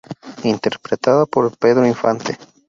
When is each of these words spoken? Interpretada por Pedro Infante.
Interpretada 0.41 1.27
por 1.27 1.55
Pedro 1.57 1.85
Infante. 1.85 2.35